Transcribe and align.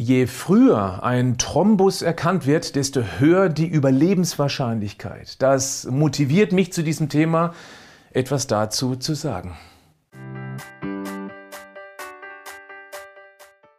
Je 0.00 0.28
früher 0.28 1.02
ein 1.02 1.38
Thrombus 1.38 2.02
erkannt 2.02 2.46
wird, 2.46 2.76
desto 2.76 3.02
höher 3.18 3.48
die 3.48 3.66
Überlebenswahrscheinlichkeit. 3.66 5.42
Das 5.42 5.88
motiviert 5.90 6.52
mich 6.52 6.72
zu 6.72 6.84
diesem 6.84 7.08
Thema, 7.08 7.52
etwas 8.12 8.46
dazu 8.46 8.94
zu 8.94 9.14
sagen. 9.14 9.56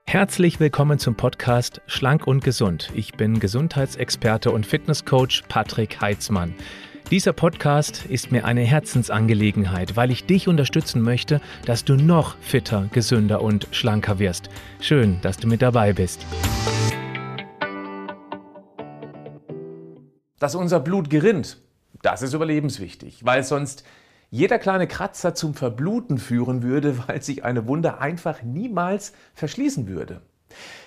Herzlich 0.05 0.59
willkommen 0.59 0.99
zum 0.99 1.15
Podcast 1.15 1.79
Schlank 1.87 2.27
und 2.27 2.43
Gesund. 2.43 2.91
Ich 2.95 3.13
bin 3.13 3.39
Gesundheitsexperte 3.39 4.51
und 4.51 4.65
Fitnesscoach 4.65 5.43
Patrick 5.47 6.01
Heitzmann. 6.01 6.53
Dieser 7.11 7.33
Podcast 7.33 8.05
ist 8.05 8.31
mir 8.31 8.45
eine 8.45 8.61
Herzensangelegenheit, 8.61 9.95
weil 9.95 10.11
ich 10.11 10.27
dich 10.27 10.47
unterstützen 10.47 11.01
möchte, 11.01 11.41
dass 11.65 11.83
du 11.83 11.95
noch 11.95 12.37
fitter, 12.37 12.87
gesünder 12.91 13.41
und 13.41 13.67
schlanker 13.71 14.19
wirst. 14.19 14.51
Schön, 14.79 15.19
dass 15.21 15.37
du 15.37 15.47
mit 15.47 15.63
dabei 15.63 15.93
bist. 15.93 16.23
Dass 20.37 20.53
unser 20.53 20.79
Blut 20.79 21.09
gerinnt, 21.09 21.57
das 22.03 22.21
ist 22.21 22.35
überlebenswichtig, 22.35 23.25
weil 23.25 23.43
sonst 23.43 23.83
jeder 24.29 24.59
kleine 24.59 24.85
Kratzer 24.85 25.33
zum 25.33 25.55
Verbluten 25.55 26.19
führen 26.19 26.61
würde, 26.61 26.95
weil 27.07 27.23
sich 27.23 27.43
eine 27.43 27.67
Wunde 27.67 27.97
einfach 27.97 28.43
niemals 28.43 29.13
verschließen 29.33 29.87
würde. 29.87 30.21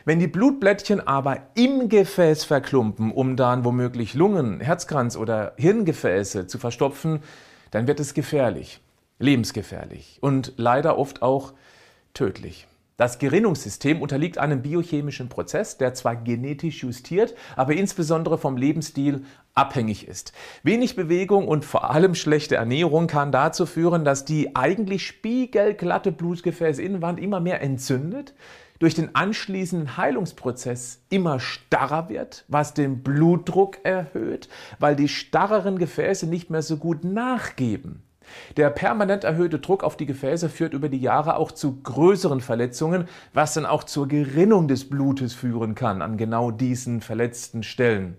Wenn 0.04 0.18
die 0.18 0.26
Blutblättchen 0.26 1.06
aber 1.06 1.38
im 1.54 1.88
Gefäß 1.88 2.44
verklumpen, 2.44 3.12
um 3.12 3.36
dann 3.36 3.64
womöglich 3.64 4.14
Lungen, 4.14 4.60
Herzkranz 4.60 5.16
oder 5.16 5.54
Hirngefäße 5.56 6.46
zu 6.46 6.58
verstopfen, 6.58 7.20
dann 7.70 7.86
wird 7.86 8.00
es 8.00 8.14
gefährlich, 8.14 8.80
lebensgefährlich 9.18 10.18
und 10.20 10.54
leider 10.56 10.98
oft 10.98 11.22
auch 11.22 11.52
tödlich. 12.14 12.66
Das 13.02 13.18
Gerinnungssystem 13.18 14.00
unterliegt 14.00 14.38
einem 14.38 14.62
biochemischen 14.62 15.28
Prozess, 15.28 15.76
der 15.76 15.92
zwar 15.92 16.14
genetisch 16.14 16.84
justiert, 16.84 17.34
aber 17.56 17.72
insbesondere 17.72 18.38
vom 18.38 18.56
Lebensstil 18.56 19.24
abhängig 19.54 20.06
ist. 20.06 20.32
Wenig 20.62 20.94
Bewegung 20.94 21.48
und 21.48 21.64
vor 21.64 21.90
allem 21.90 22.14
schlechte 22.14 22.54
Ernährung 22.54 23.08
kann 23.08 23.32
dazu 23.32 23.66
führen, 23.66 24.04
dass 24.04 24.24
die 24.24 24.54
eigentlich 24.54 25.04
spiegelglatte 25.04 26.12
Blutgefäßinnenwand 26.12 27.18
immer 27.18 27.40
mehr 27.40 27.60
entzündet, 27.60 28.34
durch 28.78 28.94
den 28.94 29.16
anschließenden 29.16 29.96
Heilungsprozess 29.96 31.02
immer 31.10 31.40
starrer 31.40 32.08
wird, 32.08 32.44
was 32.46 32.72
den 32.72 33.02
Blutdruck 33.02 33.78
erhöht, 33.84 34.48
weil 34.78 34.94
die 34.94 35.08
starreren 35.08 35.76
Gefäße 35.76 36.28
nicht 36.28 36.50
mehr 36.50 36.62
so 36.62 36.76
gut 36.76 37.02
nachgeben. 37.02 38.04
Der 38.56 38.70
permanent 38.70 39.24
erhöhte 39.24 39.58
Druck 39.58 39.84
auf 39.84 39.96
die 39.96 40.06
Gefäße 40.06 40.48
führt 40.48 40.74
über 40.74 40.88
die 40.88 41.00
Jahre 41.00 41.36
auch 41.36 41.52
zu 41.52 41.80
größeren 41.82 42.40
Verletzungen, 42.40 43.08
was 43.32 43.54
dann 43.54 43.66
auch 43.66 43.84
zur 43.84 44.08
Gerinnung 44.08 44.68
des 44.68 44.88
Blutes 44.88 45.34
führen 45.34 45.74
kann 45.74 46.02
an 46.02 46.16
genau 46.16 46.50
diesen 46.50 47.00
verletzten 47.00 47.62
Stellen. 47.62 48.16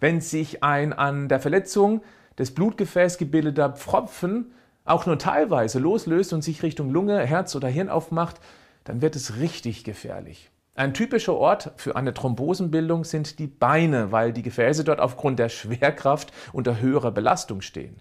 Wenn 0.00 0.20
sich 0.20 0.62
ein 0.62 0.92
an 0.92 1.28
der 1.28 1.40
Verletzung 1.40 2.02
des 2.38 2.54
Blutgefäßes 2.54 3.18
gebildeter 3.18 3.70
Pfropfen 3.70 4.52
auch 4.84 5.06
nur 5.06 5.18
teilweise 5.18 5.78
loslöst 5.78 6.32
und 6.32 6.42
sich 6.42 6.62
Richtung 6.62 6.90
Lunge, 6.90 7.18
Herz 7.18 7.54
oder 7.54 7.68
Hirn 7.68 7.88
aufmacht, 7.88 8.40
dann 8.84 9.02
wird 9.02 9.16
es 9.16 9.36
richtig 9.36 9.84
gefährlich. 9.84 10.50
Ein 10.74 10.94
typischer 10.94 11.34
Ort 11.34 11.72
für 11.76 11.96
eine 11.96 12.14
Thrombosenbildung 12.14 13.02
sind 13.02 13.40
die 13.40 13.48
Beine, 13.48 14.12
weil 14.12 14.32
die 14.32 14.42
Gefäße 14.42 14.84
dort 14.84 15.00
aufgrund 15.00 15.40
der 15.40 15.48
Schwerkraft 15.48 16.32
unter 16.52 16.80
höherer 16.80 17.10
Belastung 17.10 17.62
stehen. 17.62 18.00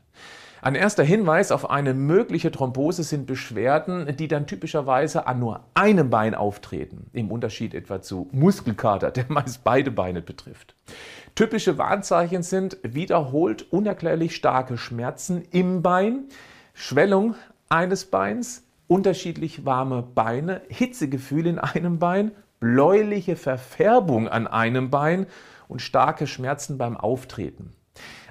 Ein 0.67 0.75
erster 0.75 1.05
Hinweis 1.05 1.53
auf 1.53 1.69
eine 1.69 1.93
mögliche 1.93 2.51
Thrombose 2.51 3.03
sind 3.03 3.25
Beschwerden, 3.25 4.17
die 4.17 4.27
dann 4.27 4.47
typischerweise 4.47 5.25
an 5.25 5.39
nur 5.39 5.61
einem 5.75 6.09
Bein 6.09 6.35
auftreten, 6.35 7.09
im 7.13 7.31
Unterschied 7.31 7.73
etwa 7.73 8.01
zu 8.01 8.27
Muskelkater, 8.33 9.11
der 9.11 9.23
meist 9.29 9.63
beide 9.63 9.91
Beine 9.91 10.21
betrifft. 10.21 10.75
Typische 11.35 11.77
Warnzeichen 11.77 12.43
sind 12.43 12.79
wiederholt 12.83 13.71
unerklärlich 13.71 14.35
starke 14.35 14.77
Schmerzen 14.77 15.45
im 15.51 15.83
Bein, 15.83 16.25
Schwellung 16.73 17.35
eines 17.69 18.03
Beins, 18.03 18.65
unterschiedlich 18.89 19.63
warme 19.63 20.01
Beine, 20.03 20.63
Hitzegefühl 20.67 21.47
in 21.47 21.59
einem 21.59 21.97
Bein, 21.97 22.31
bläuliche 22.59 23.37
Verfärbung 23.37 24.27
an 24.27 24.47
einem 24.47 24.89
Bein 24.89 25.27
und 25.69 25.81
starke 25.81 26.27
Schmerzen 26.27 26.77
beim 26.77 26.97
Auftreten. 26.97 27.71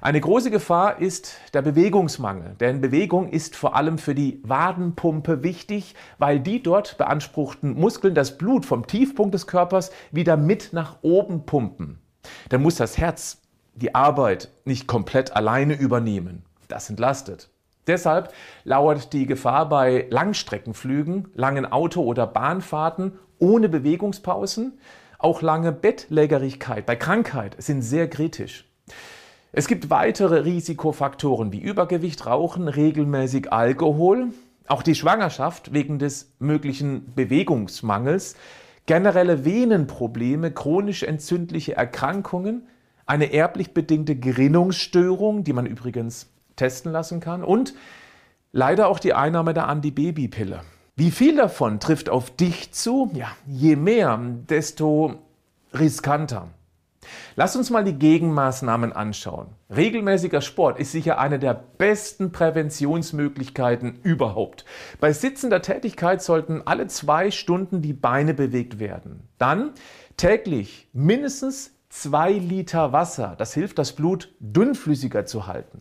Eine 0.00 0.20
große 0.20 0.50
Gefahr 0.50 1.00
ist 1.00 1.36
der 1.54 1.62
Bewegungsmangel, 1.62 2.54
denn 2.60 2.80
Bewegung 2.80 3.28
ist 3.28 3.56
vor 3.56 3.74
allem 3.74 3.98
für 3.98 4.14
die 4.14 4.40
Wadenpumpe 4.44 5.42
wichtig, 5.42 5.94
weil 6.18 6.38
die 6.38 6.62
dort 6.62 6.98
beanspruchten 6.98 7.74
Muskeln 7.74 8.14
das 8.14 8.38
Blut 8.38 8.66
vom 8.66 8.86
Tiefpunkt 8.86 9.34
des 9.34 9.46
Körpers 9.46 9.90
wieder 10.12 10.36
mit 10.36 10.72
nach 10.72 10.98
oben 11.02 11.46
pumpen. 11.46 11.98
Da 12.48 12.58
muss 12.58 12.76
das 12.76 12.98
Herz 12.98 13.42
die 13.74 13.94
Arbeit 13.94 14.50
nicht 14.64 14.86
komplett 14.86 15.34
alleine 15.34 15.74
übernehmen. 15.74 16.44
Das 16.68 16.90
entlastet. 16.90 17.50
Deshalb 17.86 18.32
lauert 18.64 19.12
die 19.12 19.26
Gefahr 19.26 19.68
bei 19.68 20.06
Langstreckenflügen, 20.10 21.28
langen 21.34 21.66
Auto- 21.66 22.02
oder 22.02 22.26
Bahnfahrten 22.26 23.18
ohne 23.38 23.68
Bewegungspausen. 23.68 24.78
Auch 25.18 25.40
lange 25.40 25.72
Bettlägerigkeit 25.72 26.84
bei 26.84 26.96
Krankheit 26.96 27.56
sind 27.58 27.82
sehr 27.82 28.08
kritisch. 28.10 28.64
Es 29.58 29.68
gibt 29.68 29.88
weitere 29.88 30.40
Risikofaktoren 30.40 31.50
wie 31.50 31.60
Übergewicht, 31.60 32.26
Rauchen, 32.26 32.68
regelmäßig 32.68 33.54
Alkohol, 33.54 34.34
auch 34.66 34.82
die 34.82 34.94
Schwangerschaft 34.94 35.72
wegen 35.72 35.98
des 35.98 36.30
möglichen 36.38 37.14
Bewegungsmangels, 37.14 38.36
generelle 38.84 39.46
Venenprobleme, 39.46 40.50
chronisch 40.50 41.04
entzündliche 41.04 41.74
Erkrankungen, 41.74 42.66
eine 43.06 43.32
erblich 43.32 43.72
bedingte 43.72 44.14
Gerinnungsstörung, 44.14 45.42
die 45.42 45.54
man 45.54 45.64
übrigens 45.64 46.28
testen 46.56 46.92
lassen 46.92 47.20
kann 47.20 47.42
und 47.42 47.72
leider 48.52 48.88
auch 48.88 48.98
die 48.98 49.14
Einnahme 49.14 49.54
der 49.54 49.68
Antibabypille. 49.68 50.60
Wie 50.96 51.10
viel 51.10 51.34
davon 51.34 51.80
trifft 51.80 52.10
auf 52.10 52.30
dich 52.30 52.72
zu? 52.72 53.10
Ja, 53.14 53.28
je 53.46 53.74
mehr, 53.74 54.20
desto 54.50 55.14
riskanter. 55.72 56.50
Lass 57.34 57.56
uns 57.56 57.70
mal 57.70 57.84
die 57.84 57.98
Gegenmaßnahmen 57.98 58.92
anschauen. 58.92 59.48
Regelmäßiger 59.74 60.40
Sport 60.40 60.78
ist 60.78 60.92
sicher 60.92 61.18
eine 61.18 61.38
der 61.38 61.54
besten 61.54 62.32
Präventionsmöglichkeiten 62.32 64.00
überhaupt. 64.02 64.64
Bei 65.00 65.12
sitzender 65.12 65.62
Tätigkeit 65.62 66.22
sollten 66.22 66.62
alle 66.64 66.86
zwei 66.86 67.30
Stunden 67.30 67.82
die 67.82 67.92
Beine 67.92 68.34
bewegt 68.34 68.78
werden. 68.78 69.28
Dann 69.38 69.72
täglich 70.16 70.88
mindestens 70.92 71.76
zwei 71.96 72.32
Liter 72.32 72.92
Wasser. 72.92 73.34
Das 73.38 73.54
hilft, 73.54 73.78
das 73.78 73.92
Blut 73.92 74.34
dünnflüssiger 74.40 75.24
zu 75.24 75.46
halten. 75.46 75.80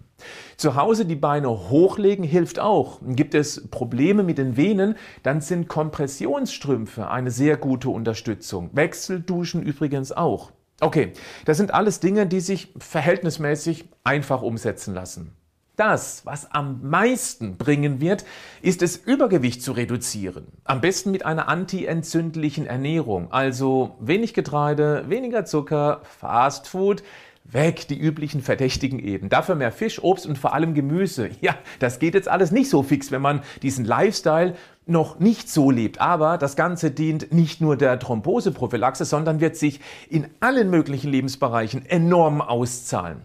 Zu 0.55 0.75
Hause 0.75 1.05
die 1.05 1.15
Beine 1.15 1.49
hochlegen 1.49 2.23
hilft 2.23 2.59
auch. 2.59 3.01
Gibt 3.05 3.35
es 3.35 3.67
Probleme 3.69 4.23
mit 4.23 4.37
den 4.37 4.55
Venen, 4.55 4.95
dann 5.23 5.41
sind 5.41 5.67
Kompressionsstrümpfe 5.67 7.09
eine 7.09 7.31
sehr 7.31 7.57
gute 7.57 7.89
Unterstützung. 7.89 8.69
Wechselduschen 8.73 9.61
übrigens 9.61 10.11
auch. 10.11 10.51
Okay, 10.81 11.13
das 11.45 11.57
sind 11.57 11.73
alles 11.73 11.99
Dinge, 11.99 12.27
die 12.27 12.41
sich 12.41 12.73
verhältnismäßig 12.77 13.85
einfach 14.03 14.41
umsetzen 14.41 14.93
lassen. 14.93 15.35
Das, 15.77 16.25
was 16.25 16.51
am 16.51 16.89
meisten 16.89 17.57
bringen 17.57 17.99
wird, 17.99 18.25
ist 18.61 18.81
es, 18.81 18.95
Übergewicht 18.95 19.61
zu 19.61 19.73
reduzieren. 19.73 20.47
Am 20.63 20.79
besten 20.79 21.11
mit 21.11 21.25
einer 21.25 21.49
antientzündlichen 21.49 22.65
Ernährung, 22.65 23.31
also 23.31 23.97
wenig 23.99 24.33
Getreide, 24.33 25.05
weniger 25.09 25.43
Zucker, 25.43 26.01
Fast 26.03 26.67
Food, 26.69 27.03
weg 27.51 27.87
die 27.87 27.97
üblichen 27.97 28.41
Verdächtigen 28.41 28.99
eben. 28.99 29.29
Dafür 29.29 29.55
mehr 29.55 29.71
Fisch, 29.71 30.03
Obst 30.03 30.25
und 30.25 30.37
vor 30.37 30.53
allem 30.53 30.73
Gemüse. 30.73 31.29
Ja, 31.41 31.55
das 31.79 31.99
geht 31.99 32.15
jetzt 32.15 32.27
alles 32.27 32.51
nicht 32.51 32.69
so 32.69 32.81
fix, 32.81 33.11
wenn 33.11 33.21
man 33.21 33.41
diesen 33.61 33.85
Lifestyle 33.85 34.55
noch 34.87 35.19
nicht 35.19 35.49
so 35.49 35.69
lebt. 35.69 36.01
Aber 36.01 36.37
das 36.37 36.55
Ganze 36.55 36.91
dient 36.91 37.31
nicht 37.33 37.61
nur 37.61 37.77
der 37.77 37.99
Thromboseprophylaxe, 37.99 39.05
sondern 39.05 39.41
wird 39.41 39.57
sich 39.57 39.79
in 40.09 40.27
allen 40.39 40.69
möglichen 40.69 41.11
Lebensbereichen 41.11 41.85
enorm 41.85 42.41
auszahlen. 42.41 43.21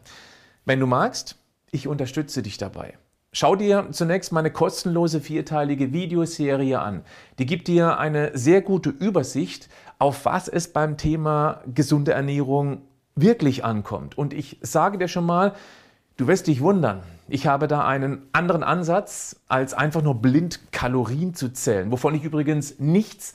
Wenn 0.67 0.81
du 0.81 0.87
magst, 0.87 1.37
ich 1.71 1.89
unterstütze 1.89 2.43
dich 2.43 2.59
dabei. 2.59 2.95
Schau 3.33 3.55
dir 3.55 3.87
zunächst 3.93 4.33
meine 4.33 4.51
kostenlose 4.51 5.21
vierteilige 5.21 5.93
Videoserie 5.93 6.81
an. 6.81 7.05
Die 7.39 7.47
gibt 7.47 7.69
dir 7.69 7.99
eine 7.99 8.37
sehr 8.37 8.61
gute 8.61 8.91
Übersicht, 8.91 9.69
auf 10.01 10.25
was 10.25 10.49
es 10.49 10.73
beim 10.73 10.97
Thema 10.97 11.63
gesunde 11.73 12.13
Ernährung 12.13 12.83
wirklich 13.21 13.65
ankommt. 13.65 14.17
Und 14.17 14.33
ich 14.33 14.59
sage 14.63 14.99
dir 14.99 15.09
schon 15.09 15.27
mal, 15.27 15.55
du 16.17 16.27
wirst 16.27 16.47
dich 16.47 16.61
wundern. 16.61 17.03
Ich 17.29 17.47
habe 17.47 17.69
da 17.69 17.87
einen 17.87 18.23
anderen 18.33 18.63
Ansatz, 18.63 19.37
als 19.49 19.75
einfach 19.75 20.03
nur 20.03 20.17
blind 20.17 20.73
Kalorien 20.73 21.35
zu 21.35 21.53
zählen, 21.53 21.91
wovon 21.93 22.15
ich 22.15 22.25
übrigens 22.25 22.79
nichts 22.79 23.35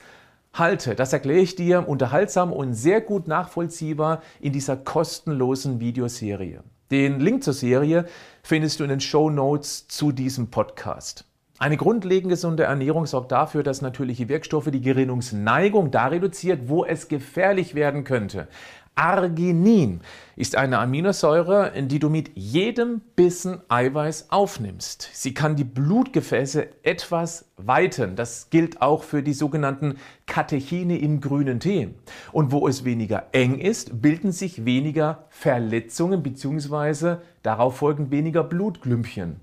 halte. 0.53 0.95
Das 0.95 1.13
erkläre 1.13 1.39
ich 1.39 1.55
dir 1.55 1.87
unterhaltsam 1.87 2.51
und 2.51 2.73
sehr 2.73 3.01
gut 3.01 3.27
nachvollziehbar 3.27 4.21
in 4.39 4.53
dieser 4.53 4.77
kostenlosen 4.77 5.79
Videoserie. 5.79 6.63
Den 6.91 7.19
Link 7.19 7.43
zur 7.43 7.53
Serie 7.53 8.05
findest 8.43 8.79
du 8.79 8.83
in 8.83 8.89
den 8.89 8.99
Show 8.99 9.29
Notes 9.29 9.87
zu 9.87 10.11
diesem 10.11 10.51
Podcast. 10.51 11.25
Eine 11.57 11.77
grundlegend 11.77 12.29
gesunde 12.29 12.63
Ernährung 12.63 13.05
sorgt 13.05 13.31
dafür, 13.31 13.63
dass 13.63 13.81
natürliche 13.81 14.27
Wirkstoffe 14.27 14.69
die 14.71 14.81
Gerinnungsneigung 14.81 15.89
da 15.89 16.07
reduziert, 16.07 16.67
wo 16.67 16.83
es 16.83 17.07
gefährlich 17.07 17.75
werden 17.75 18.03
könnte. 18.03 18.49
Arginin 18.95 19.99
ist 20.37 20.55
eine 20.55 20.79
Aminosäure, 20.79 21.73
die 21.81 21.99
du 21.99 22.09
mit 22.09 22.31
jedem 22.35 23.01
Bissen 23.15 23.59
Eiweiß 23.67 24.31
aufnimmst. 24.31 25.09
Sie 25.13 25.33
kann 25.33 25.57
die 25.57 25.65
Blutgefäße 25.65 26.67
etwas 26.83 27.51
weiten. 27.57 28.15
Das 28.15 28.49
gilt 28.49 28.81
auch 28.81 29.03
für 29.03 29.21
die 29.21 29.33
sogenannten 29.33 29.97
Katechine 30.25 30.97
im 30.97 31.19
grünen 31.19 31.59
Tee. 31.59 31.89
Und 32.31 32.53
wo 32.53 32.69
es 32.69 32.85
weniger 32.85 33.27
eng 33.33 33.59
ist, 33.59 34.01
bilden 34.01 34.31
sich 34.31 34.63
weniger 34.63 35.25
Verletzungen 35.29 36.23
bzw. 36.23 37.17
darauf 37.43 37.75
folgend 37.75 38.11
weniger 38.11 38.45
Blutglümpchen. 38.45 39.41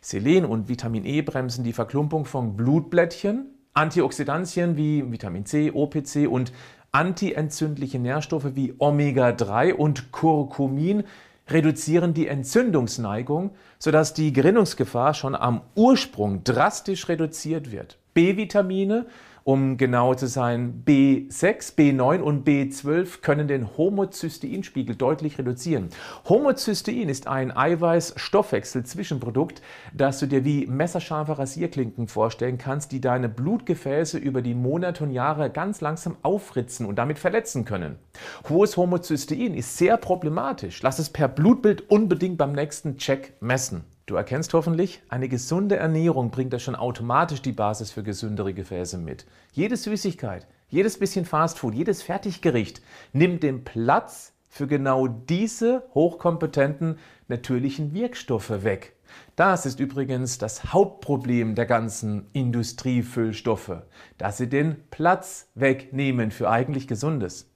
Selen 0.00 0.46
und 0.46 0.68
Vitamin 0.68 1.04
E 1.04 1.20
bremsen 1.20 1.64
die 1.64 1.74
Verklumpung 1.74 2.24
von 2.24 2.56
Blutblättchen. 2.56 3.50
Antioxidantien 3.76 4.78
wie 4.78 5.04
Vitamin 5.12 5.44
C, 5.44 5.70
OPC 5.70 6.26
und 6.30 6.50
Antientzündliche 6.92 7.98
Nährstoffe 7.98 8.54
wie 8.54 8.74
Omega-3 8.78 9.74
und 9.74 10.12
Curcumin 10.12 11.04
reduzieren 11.48 12.14
die 12.14 12.26
Entzündungsneigung, 12.26 13.50
sodass 13.78 14.14
die 14.14 14.32
Gerinnungsgefahr 14.32 15.14
schon 15.14 15.34
am 15.34 15.62
Ursprung 15.74 16.42
drastisch 16.44 17.08
reduziert 17.08 17.70
wird. 17.70 17.98
B-Vitamine 18.14 19.06
um 19.46 19.76
genau 19.76 20.12
zu 20.12 20.26
sein, 20.26 20.82
B6, 20.84 21.76
B9 21.76 22.18
und 22.18 22.48
B12 22.48 23.20
können 23.20 23.46
den 23.46 23.76
Homozysteinspiegel 23.76 24.96
deutlich 24.96 25.38
reduzieren. 25.38 25.90
Homozystein 26.28 27.08
ist 27.08 27.28
ein 27.28 27.56
Eiweiß-Stoffwechsel-Zwischenprodukt, 27.56 29.62
das 29.94 30.18
du 30.18 30.26
dir 30.26 30.44
wie 30.44 30.66
messerscharfe 30.66 31.38
Rasierklinken 31.38 32.08
vorstellen 32.08 32.58
kannst, 32.58 32.90
die 32.90 33.00
deine 33.00 33.28
Blutgefäße 33.28 34.18
über 34.18 34.42
die 34.42 34.54
Monate 34.54 35.04
und 35.04 35.12
Jahre 35.12 35.48
ganz 35.48 35.80
langsam 35.80 36.16
aufritzen 36.22 36.84
und 36.84 36.96
damit 36.96 37.20
verletzen 37.20 37.64
können. 37.64 38.00
Hohes 38.48 38.76
Homozystein 38.76 39.54
ist 39.54 39.78
sehr 39.78 39.96
problematisch. 39.96 40.82
Lass 40.82 40.98
es 40.98 41.08
per 41.08 41.28
Blutbild 41.28 41.88
unbedingt 41.88 42.36
beim 42.36 42.50
nächsten 42.50 42.96
Check 42.96 43.34
messen. 43.40 43.84
Du 44.06 44.14
erkennst 44.14 44.54
hoffentlich, 44.54 45.02
eine 45.08 45.28
gesunde 45.28 45.76
Ernährung 45.78 46.30
bringt 46.30 46.52
da 46.52 46.60
schon 46.60 46.76
automatisch 46.76 47.42
die 47.42 47.50
Basis 47.50 47.90
für 47.90 48.04
gesündere 48.04 48.54
Gefäße 48.54 48.98
mit. 48.98 49.26
Jede 49.50 49.76
Süßigkeit, 49.76 50.46
jedes 50.68 50.96
bisschen 50.96 51.24
Fastfood, 51.24 51.74
jedes 51.74 52.04
Fertiggericht 52.04 52.80
nimmt 53.12 53.42
den 53.42 53.64
Platz 53.64 54.32
für 54.48 54.68
genau 54.68 55.08
diese 55.08 55.82
hochkompetenten 55.92 57.00
natürlichen 57.26 57.94
Wirkstoffe 57.94 58.62
weg. 58.62 58.94
Das 59.34 59.66
ist 59.66 59.80
übrigens 59.80 60.38
das 60.38 60.72
Hauptproblem 60.72 61.56
der 61.56 61.66
ganzen 61.66 62.28
Industriefüllstoffe, 62.32 63.82
dass 64.18 64.36
sie 64.36 64.48
den 64.48 64.84
Platz 64.92 65.48
wegnehmen 65.56 66.30
für 66.30 66.48
eigentlich 66.48 66.86
Gesundes. 66.86 67.50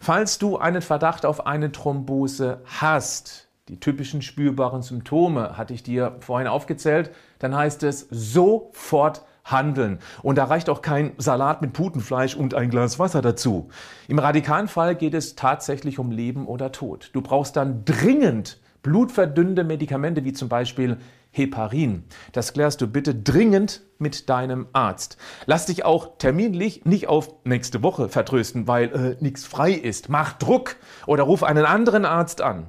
Falls 0.00 0.38
du 0.38 0.58
einen 0.58 0.82
Verdacht 0.82 1.24
auf 1.24 1.46
eine 1.46 1.70
Thrombose 1.70 2.62
hast, 2.64 3.43
die 3.68 3.80
typischen 3.80 4.20
spürbaren 4.20 4.82
Symptome 4.82 5.56
hatte 5.56 5.72
ich 5.72 5.82
dir 5.82 6.16
vorhin 6.20 6.48
aufgezählt, 6.48 7.12
dann 7.38 7.56
heißt 7.56 7.82
es 7.82 8.06
sofort 8.10 9.22
handeln. 9.42 10.00
Und 10.22 10.36
da 10.36 10.44
reicht 10.44 10.68
auch 10.68 10.82
kein 10.82 11.12
Salat 11.16 11.62
mit 11.62 11.72
Putenfleisch 11.72 12.34
und 12.34 12.52
ein 12.52 12.68
Glas 12.68 12.98
Wasser 12.98 13.22
dazu. 13.22 13.70
Im 14.06 14.18
radikalen 14.18 14.68
Fall 14.68 14.94
geht 14.94 15.14
es 15.14 15.34
tatsächlich 15.34 15.98
um 15.98 16.10
Leben 16.10 16.46
oder 16.46 16.72
Tod. 16.72 17.08
Du 17.14 17.22
brauchst 17.22 17.56
dann 17.56 17.86
dringend 17.86 18.60
blutverdünnende 18.82 19.64
Medikamente 19.64 20.24
wie 20.24 20.34
zum 20.34 20.50
Beispiel 20.50 20.98
Heparin. 21.30 22.04
Das 22.32 22.52
klärst 22.52 22.82
du 22.82 22.86
bitte 22.86 23.14
dringend 23.14 23.82
mit 23.98 24.28
deinem 24.28 24.68
Arzt. 24.74 25.16
Lass 25.46 25.66
dich 25.66 25.86
auch 25.86 26.18
terminlich 26.18 26.84
nicht 26.84 27.08
auf 27.08 27.34
nächste 27.44 27.82
Woche 27.82 28.10
vertrösten, 28.10 28.68
weil 28.68 28.92
äh, 28.92 29.24
nichts 29.24 29.44
frei 29.46 29.72
ist. 29.72 30.10
Mach 30.10 30.34
Druck 30.34 30.76
oder 31.06 31.24
ruf 31.24 31.42
einen 31.42 31.64
anderen 31.64 32.04
Arzt 32.04 32.42
an. 32.42 32.68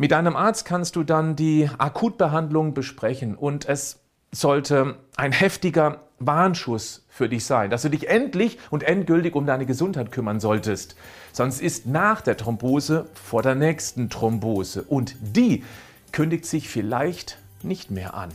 Mit 0.00 0.12
deinem 0.12 0.36
Arzt 0.36 0.64
kannst 0.64 0.94
du 0.94 1.02
dann 1.02 1.34
die 1.34 1.68
Akutbehandlung 1.76 2.72
besprechen 2.72 3.34
und 3.34 3.68
es 3.68 3.98
sollte 4.30 4.94
ein 5.16 5.32
heftiger 5.32 6.02
Warnschuss 6.20 7.04
für 7.08 7.28
dich 7.28 7.44
sein, 7.44 7.68
dass 7.68 7.82
du 7.82 7.90
dich 7.90 8.08
endlich 8.08 8.58
und 8.70 8.84
endgültig 8.84 9.34
um 9.34 9.44
deine 9.44 9.66
Gesundheit 9.66 10.12
kümmern 10.12 10.38
solltest. 10.38 10.94
Sonst 11.32 11.60
ist 11.60 11.86
nach 11.86 12.20
der 12.20 12.36
Thrombose 12.36 13.06
vor 13.12 13.42
der 13.42 13.56
nächsten 13.56 14.08
Thrombose 14.08 14.84
und 14.84 15.16
die 15.20 15.64
kündigt 16.12 16.46
sich 16.46 16.68
vielleicht 16.68 17.38
nicht 17.64 17.90
mehr 17.90 18.14
an. 18.14 18.30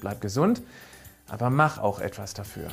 Bleib 0.00 0.20
gesund, 0.20 0.60
aber 1.26 1.48
mach 1.48 1.78
auch 1.78 2.00
etwas 2.00 2.34
dafür. 2.34 2.68